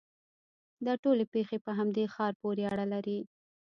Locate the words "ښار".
2.13-2.33